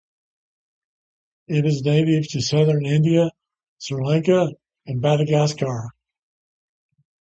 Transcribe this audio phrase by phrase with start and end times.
[1.47, 3.29] It is native to southern India,
[3.77, 4.47] Sri Lanka,
[4.87, 5.91] and Madagascar.